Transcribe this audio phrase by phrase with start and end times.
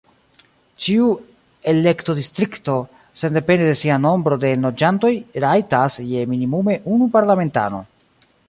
[0.85, 1.09] Ĉiu
[1.73, 2.77] elektodistrikto,
[3.23, 5.13] sendepende de sia nombro de enloĝantoj,
[5.47, 7.85] rajtas je minimume unu parlamentano.